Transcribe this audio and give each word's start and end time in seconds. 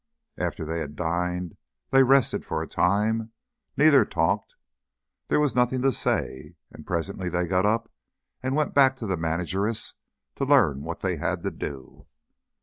After 0.39 0.65
they 0.65 0.79
had 0.79 0.95
dined 0.95 1.57
they 1.91 2.01
rested 2.01 2.43
for 2.43 2.63
a 2.63 2.67
time. 2.67 3.33
Neither 3.77 4.03
talked 4.03 4.55
there 5.27 5.39
was 5.39 5.55
nothing 5.55 5.83
to 5.83 5.93
say; 5.93 6.55
and 6.71 6.87
presently 6.87 7.29
they 7.29 7.45
got 7.45 7.67
up 7.67 7.87
and 8.41 8.55
went 8.55 8.73
back 8.73 8.95
to 8.95 9.05
the 9.05 9.15
manageress 9.15 9.93
to 10.37 10.43
learn 10.43 10.81
what 10.81 11.01
they 11.01 11.17
had 11.17 11.43
to 11.43 11.51
do. 11.51 12.07